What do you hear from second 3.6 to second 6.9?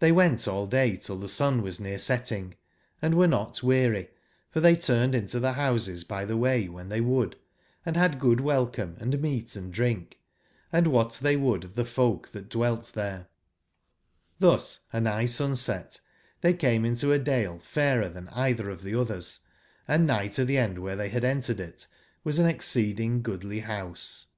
weary, for they turn ed into the houses by the way when